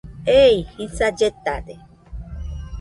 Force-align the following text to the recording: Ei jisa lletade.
Ei 0.39 0.57
jisa 0.75 1.07
lletade. 1.17 1.75